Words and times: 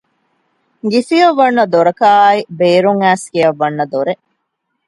ގިފިއްޔަށް 0.91 1.37
ވަންނަ 1.39 1.63
ދޮރަކާއި 1.73 2.39
ބޭރުން 2.59 3.01
އައިސް 3.03 3.27
ގެއަށް 3.33 3.59
ވަންނަ 3.61 3.85
ދޮރެއް 3.91 4.23